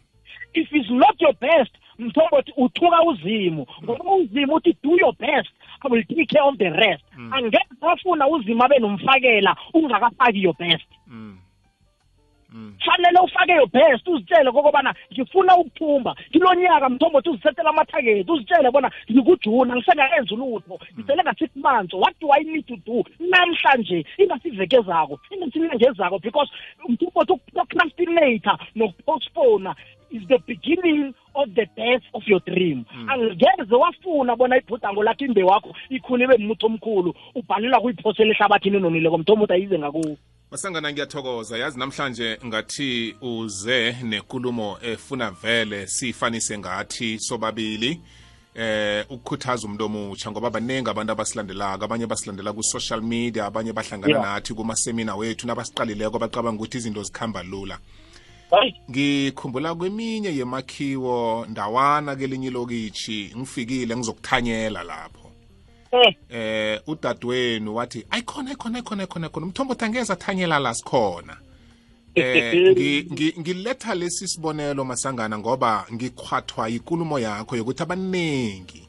if 0.54 0.68
it's 0.72 0.90
not 0.90 1.20
your 1.20 1.34
best 1.34 1.72
mthombothi 1.98 2.52
uthuka 2.56 3.02
uzimu. 3.02 3.66
Ngoba 3.82 4.14
uzimu 4.14 4.54
uthi 4.54 4.76
do 4.82 4.96
your 4.96 5.14
best. 5.16 5.50
Will 5.88 6.04
take 6.04 6.28
care 6.28 6.42
of 6.42 6.58
the 6.58 6.70
rest. 6.70 7.04
Angeke 7.32 7.66
wafuna 7.80 8.28
uzimu 8.28 8.64
abe 8.64 8.78
nomfakela 8.78 9.56
ungakafaki 9.74 10.42
your 10.42 10.54
best. 10.54 10.86
Mm. 11.06 11.38
Mm. 12.52 12.74
Fanele 12.84 13.20
ufake 13.20 13.52
your 13.52 13.68
best 13.68 14.08
uzitshele 14.08 14.52
kokobana 14.52 14.94
ngifuna 15.12 15.56
ukuthumba 15.56 16.16
kilo 16.32 16.54
nyaka 16.54 16.88
mthombothi 16.88 17.30
uzisetela 17.30 17.70
amathageti 17.70 18.32
uzitshele 18.32 18.70
bona 18.70 18.90
ngikujuna 19.10 19.76
ngisengayenzi 19.76 20.34
ulutho. 20.34 20.78
Ngisele 20.98 21.22
nga-six 21.22 21.50
months 21.56 21.94
what 21.94 22.14
do 22.20 22.28
i 22.32 22.42
need 22.42 22.66
to 22.66 22.76
do? 22.76 23.04
Namhlanje 23.20 24.04
ingasiveke 24.18 24.80
zako 24.80 25.20
ingasinyanga 25.30 25.90
ezako 25.90 26.18
because 26.18 26.50
mthombothi 26.88 27.32
ukuprocrastinata 27.32 28.58
nokupostpona 28.74 29.74
is 30.10 30.22
the 30.28 30.38
beginning 30.38 31.14
of 31.34 31.48
the 31.54 31.66
death 31.76 32.02
of 32.14 32.22
your 32.26 32.40
dream. 32.40 32.84
Angeze 33.08 33.74
wafuna 33.74 34.36
bona 34.36 34.56
ibhudango 34.56 35.02
lakho 35.02 35.24
imbe 35.24 35.42
wakho 35.42 35.74
ikhule 35.90 36.24
ibe 36.24 36.36
mutho 36.36 36.66
omkhulu 36.66 37.14
ubhalelwa 37.34 37.80
kuyiphosela 37.80 38.30
ehlabathini 38.34 38.76
enonileko. 38.76 39.18
Mthombothi 39.18 39.52
ayize 39.52 39.78
ngakuwo 39.78 40.16
Masangana 40.50 40.92
ngiyathokoza. 40.92 41.58
Yazi 41.58 41.78
namhlanje 41.78 42.38
ngathi 42.46 43.14
uze 43.22 43.96
nenkulumo 44.02 44.78
efuna 44.82 45.30
vele 45.30 45.86
sifanise 45.86 46.58
ngathi 46.58 47.18
sobabili 47.18 48.00
eh 48.54 49.04
ukukhuthaza 49.10 49.66
umuntu 49.66 49.84
omutsha 49.84 50.30
ngoba 50.30 50.50
baningi 50.50 50.90
abantu 50.90 51.12
abasilandelako. 51.12 51.84
Abanye 51.84 52.06
basilandela 52.06 52.52
ku-social 52.52 53.00
media 53.00 53.46
abanye 53.46 53.72
bahlangana 53.72 54.10
Yeah. 54.10 54.22
nathi 54.22 54.54
kumasemina 54.54 55.16
wethu 55.16 55.46
nabasiqalileko 55.46 56.18
bacabanga 56.18 56.58
ukuthi 56.62 56.78
izinto 56.78 57.02
zikhamba 57.02 57.42
lula. 57.42 57.78
Hayi. 58.50 58.74
Ngikhumbula 58.90 59.74
kweminye 59.74 60.36
yemakhiwo 60.36 61.46
ndawana 61.48 62.16
kelinye 62.16 62.46
ilokitshi 62.48 63.32
ngifikile 63.36 63.96
ngizokuthanyela 63.96 64.82
lapho. 64.82 65.30
Eh 65.92 66.14
eh 66.28 66.80
udadewenu 66.86 67.74
wathi 67.74 68.06
ayikhona 68.10 68.48
ayikhona 68.50 68.74
ayikhona 68.78 69.02
ayikhona 69.02 69.26
ayikhona 69.26 69.46
umthombothi 69.46 69.84
angeze 69.84 70.12
athanyela 70.12 70.58
la 70.58 70.74
sikhona. 70.74 71.36
Eh 72.14 72.54
ngi- 72.54 73.02
ngi- 73.12 73.40
ngiletha 73.40 73.94
lesi 73.94 74.28
sibonelo 74.28 74.84
masangana 74.84 75.38
ngoba 75.38 75.86
ngikhwathwa 75.92 76.68
ikulumo 76.68 77.18
yakho 77.18 77.56
yokuthi 77.56 77.82
abaningi 77.82 78.86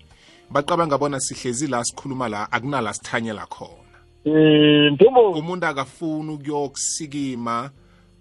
bacabanga 0.49 0.97
bona 0.97 1.19
sihlezi 1.19 1.67
la 1.67 1.83
sikhuluma 1.83 2.29
la 2.29 2.51
akunala 2.51 2.93
sithanyela 2.93 3.45
khona. 3.45 3.97
Um 4.25 4.93
mthombo 4.93 5.31
umuntu 5.31 5.65
akafuni 5.65 6.33
ukuyokusikima 6.33 7.71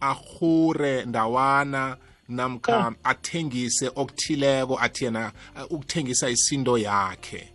ahure 0.00 1.04
ndawana 1.04 1.96
namkha 2.28 2.92
athengise 3.04 3.90
okuthileko 3.96 4.78
athi 4.80 5.04
yena 5.04 5.32
uh, 5.56 5.72
ukuthengisa 5.72 6.30
isindo 6.30 6.78
yakhe. 6.78 7.48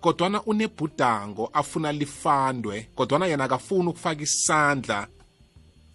Kodwana 0.00 0.42
unebhudango 0.42 1.50
afuna 1.52 1.92
lifandwe 1.92 2.88
kodwana 2.94 3.26
yena 3.26 3.44
akafuni 3.44 3.88
ukufaka 3.88 4.22
isandla 4.22 5.06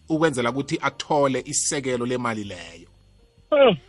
ukwenzela 0.10 0.50
ukuthi 0.50 0.80
athole 0.82 1.44
isekelo 1.46 2.06
lemali 2.06 2.44
leyo. 2.44 2.89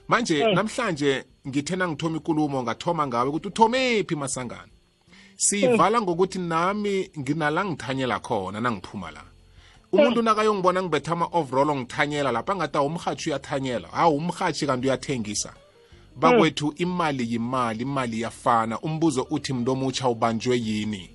Manje 0.08 0.54
namhlanje 0.54 1.24
ngithe 1.48 1.76
nangithoma 1.76 2.16
ikulumo 2.16 2.62
ngathoma 2.62 3.06
ngawe 3.06 3.28
ukuthi 3.28 3.48
uthomephi 3.48 4.16
masangana? 4.16 4.72
Siyivala 5.36 6.00
ngokuthi 6.00 6.38
nami 6.38 7.10
nginala 7.18 7.64
ngithanyela 7.64 8.18
khona 8.20 8.60
nangiphuma 8.60 9.10
la. 9.10 9.29
Umuntu 9.92 10.22
nakayongibona 10.22 10.82
ngibetha 10.82 11.12
ama-overall 11.12 11.76
ngithanyela 11.76 12.32
lapha 12.32 12.56
ngathi 12.56 12.78
umhatshi 12.78 13.30
uyathanyela. 13.30 13.88
Hawu 13.88 14.16
umhatshi 14.16 14.66
kanti 14.66 14.86
uyathengisa. 14.86 15.52
Bakwethu 16.16 16.74
imali 16.76 17.32
yimali 17.32 17.82
imali 17.82 18.20
yafana 18.20 18.80
umbuzo 18.80 19.26
uthi 19.30 19.52
mntu 19.52 19.72
omutsha 19.72 20.08
ubanjwe 20.08 20.58
yini? 20.58 21.10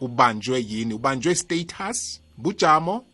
Ubanjwe 0.00 0.60
yini? 0.68 0.94
Ubanjwe 0.94 1.34
status 1.34 2.20
bujamo 2.36 3.04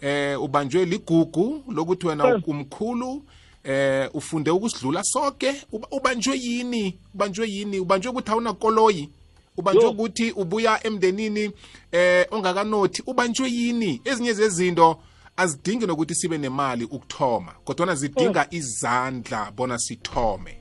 eh 0.00 0.42
ubanjwe 0.42 0.84
ligugu 0.84 1.64
lokuthi 1.68 2.06
wena 2.06 2.24
umkhulu 2.46 3.22
eh 3.64 4.10
ufunde 4.14 4.50
ukusidlula 4.50 5.02
sonke 5.04 5.54
Uba- 5.72 5.88
ubanjwe 5.90 6.36
yini? 6.38 6.98
Ubanjwe 7.14 7.48
yini? 7.50 7.80
Ubanjwe 7.80 8.10
ukuthi 8.12 8.30
awunakoloyi 8.30 9.08
ubanjwe 9.56 9.86
ukuthi 9.86 10.30
ubuya 10.30 10.86
emndenini 10.86 11.50
eh 11.92 12.26
ongakanothi 12.30 13.02
ubanjwe 13.06 13.48
yini? 13.48 14.00
Ezinye 14.04 14.32
zezinto 14.32 14.98
azidingi 15.36 15.86
nokuthi 15.86 16.14
sibe 16.14 16.38
nemali 16.38 16.84
ukuthoma 16.84 17.52
kodwana 17.64 17.94
zidinga 17.94 18.46
izandla 18.50 19.50
bona 19.56 19.78
sithome. 19.78 20.58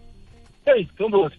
Hey 0.66 0.84
mthombothi. 0.84 1.38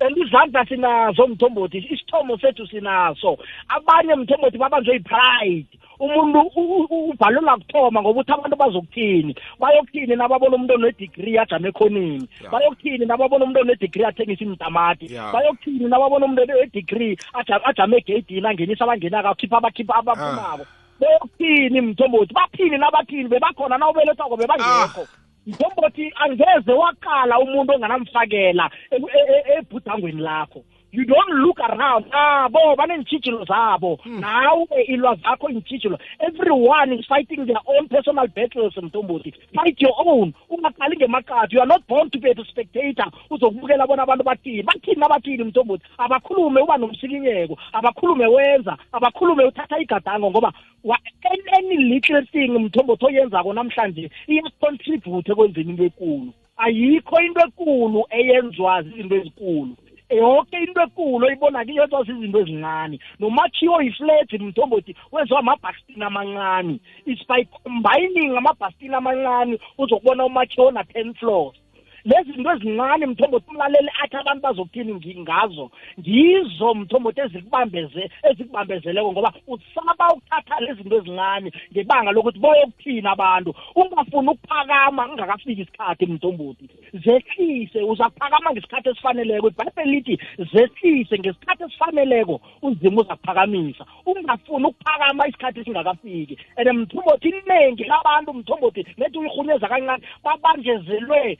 And 0.00 0.16
izandla 0.16 0.66
sinazo 0.66 1.26
mthombothi 1.26 1.78
isithomo 1.78 2.38
sethu 2.38 2.66
sinaso. 2.66 3.38
Abanye 3.68 4.14
mthombothi 4.14 4.58
babanjwe 4.58 4.94
yi-pride. 4.94 5.79
Umuntu 6.00 6.40
u- 6.56 6.86
u- 6.90 7.10
ubhalelwa 7.10 7.56
kuthoma 7.60 8.02
ngoba 8.02 8.20
uthi 8.20 8.32
abantu 8.32 8.56
bazokuthini? 8.56 9.34
Bayokuthini 9.60 10.16
nababona 10.16 10.56
umuntu 10.56 10.74
onedegree 10.74 11.38
ajame 11.38 11.68
ekhoneni? 11.68 12.28
Yeah. 12.40 12.52
bayokuthini 12.52 13.06
nababona 13.06 13.44
umuntu 13.44 13.60
onedegree 13.60 14.06
athengisa 14.06 14.44
imitamati 14.44 15.12
Yeah. 15.12 15.32
bayokuthini 15.32 15.84
nababona 15.88 16.24
umuntu 16.26 16.42
onedegree 16.42 17.16
aja- 17.38 17.64
ajame 17.64 17.96
egeyidini 17.96 18.46
angenisa 18.48 18.84
abangenako 18.84 19.28
akhipha 19.28 19.56
abakhipha 19.58 19.94
abaphumako 19.94 20.64
bokuthini 21.00 21.80
mthombothi? 21.80 22.34
Baphini 22.34 22.78
nabaphini? 22.78 23.28
Bebakhona 23.28 23.78
na 23.78 23.88
ubelethwako 23.90 24.36
bebangekho 24.36 25.06
mthombothi 25.46 26.12
angeze 26.16 26.72
waqala 26.72 27.38
umuntu 27.38 27.72
onganamfakela 27.72 28.70
e- 28.90 28.96
e- 28.96 29.32
e- 29.32 29.58
ebhudangweni 29.58 30.20
lakho. 30.20 30.64
You 30.92 31.04
don't 31.04 31.30
look 31.42 31.58
around. 31.60 32.06
Abo 32.12 32.76
baneentshijilo 32.76 33.44
zabo. 33.44 33.98
Nawe 34.04 34.82
ilwazi 34.88 35.22
zakho 35.22 35.48
iintshijilo 35.50 35.98
everyone 36.18 36.92
is 36.98 37.06
fighting 37.06 37.46
their 37.46 37.60
own 37.66 37.88
personal 37.88 38.26
battles 38.28 38.76
mntombothi 38.76 39.32
fight 39.54 39.80
your 39.80 39.94
own. 40.06 40.32
Ungaqali 40.50 40.96
ngemakati 40.96 41.54
you 41.54 41.60
are 41.60 41.66
not 41.68 41.86
born 41.88 42.10
to 42.10 42.18
be 42.18 42.30
a 42.30 42.44
spectator. 42.44 43.06
Uzokubukela 43.30 43.86
bona 43.86 44.02
abantu 44.02 44.24
bathini. 44.24 44.62
Bathini 44.62 44.96
nabathini 45.00 45.44
mntombothi 45.44 45.84
abakhulume 45.98 46.60
uba 46.60 46.76
nomsikinyeko 46.78 47.56
abakhulume 47.72 48.26
wenza. 48.26 48.76
Abakhulume 48.92 49.44
uthatha 49.44 49.78
igadango 49.80 50.30
ngoba 50.30 50.52
wa- 50.84 50.98
any- 51.24 51.58
any 51.58 51.76
little 51.76 52.22
thing 52.32 52.48
mthombothi 52.58 53.04
oyenzako 53.06 53.52
namhlanje 53.52 54.10
iyacontribute 54.28 55.32
ekwenzeni 55.32 55.70
into 55.70 55.84
ekulu. 55.84 56.32
Ayikho 56.56 57.20
into 57.20 57.40
ekulu 57.40 58.04
eyenziwa 58.10 58.82
zizinto 58.82 59.16
ezikulu. 59.16 59.76
Yonke 60.16 60.56
into 60.56 60.80
ekulu 60.82 61.26
oyibona 61.26 61.64
kiyenzwa 61.64 62.04
zizinto 62.04 62.40
ezincane. 62.40 62.98
Nomakhiwo 63.18 63.82
yifledge 63.82 64.38
mthombothi 64.38 64.96
wenziwa 65.12 65.40
amabhastini 65.40 66.02
amancane. 66.04 66.80
Is 67.06 67.18
by 67.28 67.44
combining 67.62 68.36
amabhastini 68.36 68.94
amancane 68.94 69.58
uzokubona 69.78 70.24
umakhiwo 70.24 70.66
ona-ten 70.66 71.14
floors. 71.14 71.56
Lezi 72.04 72.32
zinto 72.32 72.50
ezincane 72.50 73.06
mthombothi 73.06 73.50
umlaleli 73.50 73.90
athi 74.02 74.16
abantu 74.16 74.42
bazokuthini 74.42 75.16
ngazo. 75.20 75.70
Ngizo 76.00 76.74
mthombothi 76.74 77.20
ezikubambeze 77.20 78.10
ezikubambezeleko 78.30 79.12
ngoba 79.12 79.32
usaba 79.46 80.12
ukuthatha 80.12 80.60
lezi 80.60 80.82
zinto 80.82 80.96
ezincane 80.96 81.52
ngebanga 81.72 82.12
lokuthi 82.12 82.38
boyokuthini 82.38 83.08
abantu. 83.08 83.54
Ungafuni 83.74 84.28
ukuphakama 84.28 85.08
kungakafiki 85.08 85.62
isikhathi 85.62 86.06
mthombothi. 86.06 86.68
Zehlise 87.04 87.82
uzakuphakama 87.82 88.52
ngesikhathi 88.52 88.88
esifaneleko. 88.88 89.48
Ibhayibheli 89.48 89.90
lithi 89.90 90.14
zehlise 90.52 91.18
ngesikhathi 91.18 91.62
esifaneleko 91.64 92.40
uzima 92.62 93.00
uzakuphakamisa 93.00 93.84
ungafuni 94.06 94.66
ukuphakama 94.66 95.28
isikhathi 95.28 95.60
esingakafiki 95.60 96.38
and 96.56 96.68
mthombothi 96.68 97.28
iningi 97.28 97.84
labantu 97.84 98.34
mthombothi 98.34 98.86
nethi 98.98 99.18
uyirhunyeza 99.18 99.68
kancane 99.68 100.02
babanjezelwe 100.24 101.38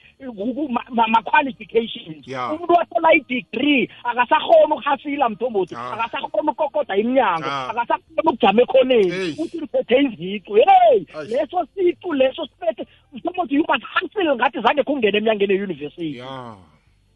ma-qualifications. 1.07 2.27
Yeah. 2.27 2.53
umuntu 2.53 2.73
wathola 2.73 3.13
i-degree 3.13 3.89
akasakhona 4.03 4.75
ukuhasila 4.75 5.29
mthombothi. 5.29 5.75
Ah. 5.75 5.91
akasakhona 5.93 6.51
ukukokoda 6.51 6.97
iminyango 6.97 7.45
Ah. 7.45 7.69
akasakhona 7.69 8.21
ukujama 8.31 8.61
ekhoneni. 8.61 9.11
Hey. 9.11 9.35
uthi 9.37 9.57
ngiphethe 9.57 9.97
izicu 10.01 10.53
hey 10.55 11.05
Ay. 11.19 11.25
leso 11.27 11.67
sicu 11.75 12.13
leso 12.13 12.45
siphethe 12.47 12.87
mthombothi 13.13 13.55
you 13.55 13.65
must 13.69 13.83
hustle 13.93 14.35
ngathi 14.35 14.61
zange 14.61 14.83
kungene 14.83 15.17
emnyangeni 15.17 15.53
eyunivesithi 15.53 16.17
ya 16.17 16.55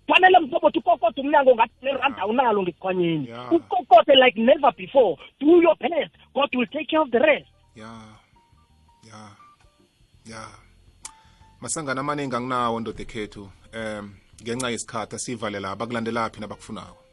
fanele 0.08 0.40
mthombothi 0.40 0.80
ukokoda 0.80 1.22
umnyango 1.22 1.56
ngathi 1.56 1.74
neranda 1.82 2.22
awunalo 2.22 2.62
ngesikhwanyeni. 2.64 3.28
Yeah. 3.28 3.54
ukokode 3.54 4.16
like 4.16 4.42
never 4.42 4.72
before. 4.78 5.18
Do 5.40 5.62
your 5.62 5.76
best. 5.80 6.12
God 6.34 6.50
will 6.56 6.68
take 6.68 6.88
care 6.90 7.02
of 7.02 7.10
the 7.12 7.20
rest. 7.20 7.48
Ya 7.76 7.90
ya 9.04 9.20
ya 10.26 10.42
masangana 11.62 12.02
amaningi 12.02 12.36
anginawo 12.36 12.80
ndoda 12.80 13.02
ekhethu 13.04 13.44
um 13.78 14.06
ngenxa 14.44 14.70
yesikhathi 14.70 15.16
asivalela 15.16 15.72
abakulandelaphi 15.72 16.40
nabakufunako 16.42 17.06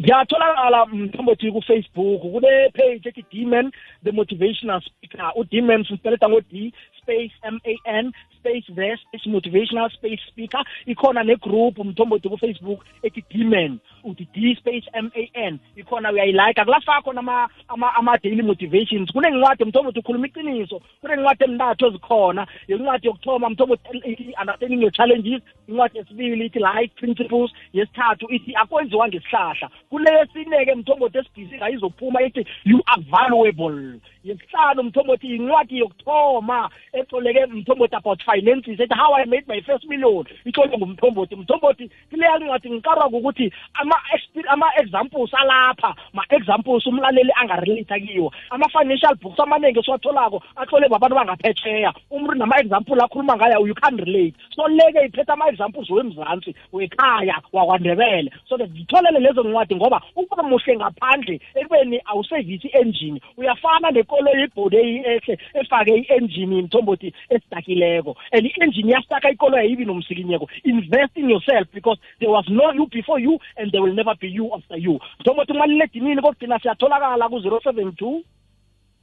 ngiyatholakala 0.00 0.86
mthombothi 0.86 1.52
kufacebook 1.52 2.22
kune-page 2.22 3.08
ethi 3.08 3.22
d-man 3.30 3.70
the 4.04 4.12
motivational 4.12 4.80
speaker. 4.80 5.32
U-d-man 5.36 5.84
sispeleta 5.84 6.28
ngo-d 6.28 6.72
space 7.08 7.32
m 7.42 7.58
a 7.64 7.74
n 7.86 8.12
space 8.38 8.64
the 8.74 8.96
space 9.02 9.26
motivational 9.26 9.90
space 9.90 10.20
speaker. 10.28 10.62
Ikhona 10.86 11.22
negroup 11.24 11.78
mthombothi 11.78 12.28
kufacebook 12.28 12.84
ethi 13.02 13.24
d-man 13.30 13.80
uthi 14.04 14.26
d 14.34 14.54
space 14.60 14.84
m 14.94 15.10
a 15.16 15.30
n. 15.34 15.58
Ikhona 15.76 16.12
uyayilike. 16.12 16.60
Akulafaka 16.60 17.02
khona 17.02 17.18
ama- 17.20 17.48
ama- 17.68 17.94
ama-daily 17.94 18.42
motivations. 18.42 19.10
Kunencwadi 19.12 19.64
mthombothi 19.64 19.98
ukhuluma 19.98 20.26
iqiniso. 20.26 20.80
Kunencwadi 21.00 21.44
ezintathu 21.44 21.86
ezikhona. 21.86 22.46
Yencwadi 22.68 23.06
yokuthoma 23.06 23.50
mthombothi 23.50 23.98
ithi 24.04 24.34
understanding 24.40 24.82
your 24.82 24.92
challenges. 24.92 25.42
Incwadi 25.68 25.98
yesibili 25.98 26.46
ithi 26.46 26.58
life 26.58 26.92
principles. 26.96 27.50
Yesithathu 27.72 28.26
ithi 28.30 28.54
akwenziwa 28.54 29.08
ngesihlahla. 29.08 29.70
Kuleyesine-ke 29.90 30.74
mthombothi 30.74 31.18
esibhizi 31.18 31.56
ngayizophuma 31.56 32.22
ithi 32.22 32.46
you 32.64 32.82
are 32.86 33.02
valuable. 33.10 33.98
Yesihlanu 34.28 34.82
mthombothi 34.82 35.34
incwadi 35.36 35.78
yokuthoma 35.78 36.70
ecoleke 36.92 37.46
mthombothi 37.46 37.96
about 37.96 38.22
finances 38.24 38.80
ethi 38.80 38.94
how 38.94 39.14
i 39.14 39.24
made 39.26 39.44
my 39.48 39.60
first 39.60 39.84
million. 39.84 40.24
Itlolwe 40.44 40.78
ngumthombothi 40.78 41.36
mthombothi 41.36 41.90
kileya 42.10 42.38
ncwadi 42.38 42.70
ngikarwa 42.70 43.08
kukuthi 43.10 43.52
ama-expe- 43.74 44.48
ama-examples 44.48 45.34
alapha 45.34 45.94
ma-examples 46.12 46.86
umlaleli 46.86 47.32
angarelate 47.34 48.00
kiwo. 48.00 48.32
Ama-financial 48.50 49.14
books 49.22 49.40
amaningi 49.40 49.78
esiwatholako 49.78 50.42
atlole 50.56 50.88
babantu 50.88 51.16
bangaphetsheya 51.16 51.92
umuntu 52.10 52.34
nama-example 52.34 53.00
akhuluma 53.00 53.36
ngayo 53.36 53.66
you 53.66 53.74
can't 53.74 54.00
relate. 54.00 54.34
So 54.54 54.68
leke 54.68 55.04
iphethe 55.06 55.32
ama-examples 55.32 55.90
wemzansi 55.90 56.54
wekhaya 56.72 57.40
wakwandebele. 57.52 58.30
So 58.48 58.56
that 58.56 58.70
ngitholele 58.70 59.18
lezo 59.20 59.42
ncwadi 59.42 59.76
ngoba 59.76 60.02
ukuba 60.16 60.42
muhle 60.42 60.76
ngaphandle 60.76 61.40
ekubeni 61.54 62.00
awusevisi 62.04 62.68
i-engine 62.68 63.20
uyafana 63.36 63.90
nekoloyi 64.18 64.44
ibhode 64.44 64.76
ehle 65.04 65.38
efake 65.54 65.96
i-engine 65.96 66.62
mthombothi 66.62 67.14
esidakileko. 67.28 68.16
And 68.32 68.46
i-engine 68.46 68.92
yasitaka 68.92 69.30
ikoloyi 69.30 69.60
ayibi 69.60 69.84
nomsikinyeko. 69.84 70.48
Invest 70.64 71.16
in 71.16 71.30
yourself 71.30 71.68
because 71.72 71.98
there 72.20 72.30
was 72.30 72.44
no 72.48 72.72
you 72.72 72.86
before 72.86 73.20
you 73.20 73.38
and 73.56 73.72
there 73.72 73.82
will 73.82 73.94
never 73.94 74.14
be 74.20 74.28
you 74.28 74.54
after 74.54 74.76
you. 74.76 75.00
Mthombothi 75.20 75.52
umaliledinini 75.52 76.22
kokugcina 76.22 76.58
siyatholakala 76.58 77.28
ku-zero 77.28 77.60
seven 77.60 77.92
two 77.92 78.22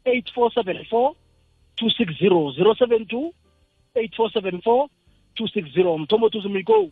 eight 0.06 0.30
four 0.34 0.52
seven 0.54 0.86
four 0.90 1.16
two 1.76 1.90
six 1.90 2.14
zero 2.20 2.52
zero 2.52 2.76
seven 2.76 3.06
two 3.06 3.34
eight 3.96 4.16
four 4.16 4.32
seven 4.32 4.62
four 4.62 4.88
two 5.36 5.48
six 5.48 5.70
zero. 5.74 5.98
Mthombothi 5.98 6.38
uzumiko 6.38 6.90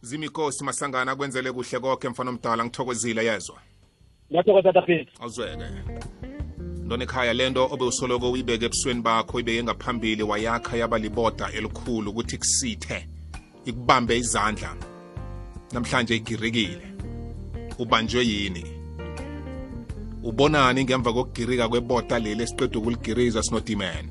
zimikosi 0.00 0.64
masangana 0.64 1.16
kwenzele 1.16 1.52
kuhle 1.52 1.80
konke 1.80 2.08
mfana 2.08 2.30
omdala 2.30 2.64
ngithokozile 2.64 3.24
yezwa. 3.24 3.56
Ngiyathokoza 4.30 4.72
tataphethu 4.72 5.22
awuzweke. 5.22 5.64
Ntona 6.88 7.04
ekhaya 7.04 7.34
lento 7.34 7.68
obe 7.70 7.84
usoloko 7.84 8.30
uyibeke 8.30 8.64
ebusweni 8.64 9.02
bakho 9.02 9.36
uyibeke 9.36 9.62
ngaphambili 9.62 10.22
wayakha 10.22 10.76
yaba 10.76 10.98
liboda 10.98 11.52
elikhulu 11.52 12.10
ukuthi 12.10 12.38
kusithe 12.38 13.08
ikubambe 13.64 14.18
izandla. 14.18 14.74
Namhlanje 15.72 16.16
igirikile. 16.16 16.86
Ubanjwe 17.78 18.24
yini? 18.26 18.64
Ubonani 20.22 20.84
ngemva 20.84 21.12
kokugirika 21.12 21.68
kwebota 21.68 22.18
leli 22.18 22.42
esiqeda 22.42 22.78
ukuligiriza 22.78 23.42
sinodimene 23.42 24.08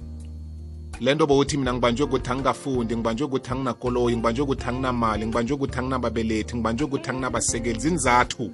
le 1.00 1.16
nto 1.16 1.28
bowuthi 1.28 1.58
mina 1.58 1.74
ngibanjwe 1.74 2.06
ukuthi 2.06 2.32
angikafundi 2.32 2.96
ngibanjwe 2.96 3.28
ukuthi 3.28 3.52
anginakoloyi 3.52 4.16
ngibanjwe 4.18 4.44
ukuthi 4.44 4.68
anginamali 4.70 5.26
ngibanjwe 5.26 5.56
ukuthi 5.56 5.80
anginababelethi 5.80 6.56
ngibanjwe 6.56 6.86
ukuthi 6.88 7.10
anginabasekeli 7.10 7.80
zinzathu 7.80 8.46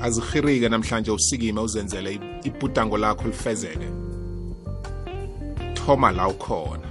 azihirike 0.00 0.68
namhlanje 0.68 1.10
usikime 1.10 1.60
uzenzele 1.60 2.12
i- 2.14 2.20
ibhudango 2.44 2.96
lakho 2.98 3.24
lifezeke. 3.28 3.88
Thoma 5.74 6.10
la 6.12 6.28
ukhona. 6.28 6.86